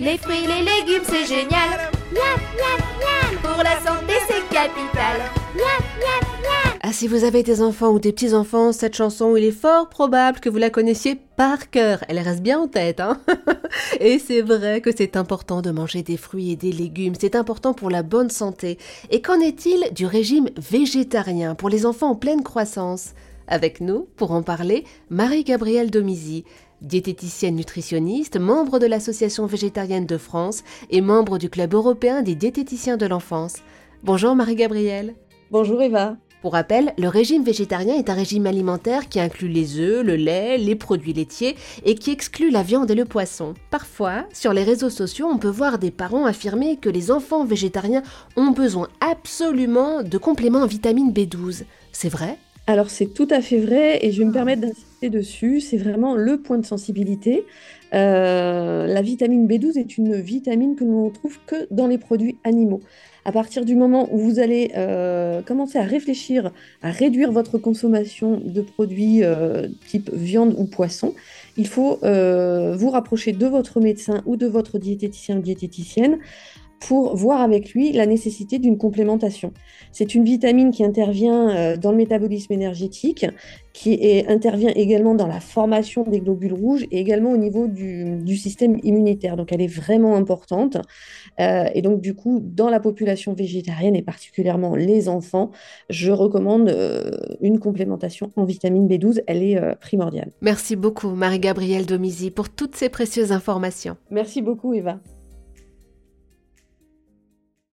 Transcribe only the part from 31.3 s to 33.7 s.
du Club européen des diététiciens de l'enfance.